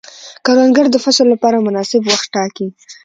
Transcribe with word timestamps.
کروندګر 0.45 0.85
د 0.91 0.95
فصل 1.03 1.25
لپاره 1.33 1.63
مناسب 1.67 2.01
وخت 2.05 2.27
ټاکي 2.35 2.67